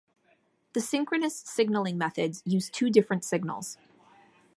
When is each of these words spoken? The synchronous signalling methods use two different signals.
The 0.73 0.81
synchronous 0.81 1.37
signalling 1.37 1.95
methods 1.99 2.41
use 2.43 2.71
two 2.71 2.89
different 2.89 3.23
signals. 3.23 3.77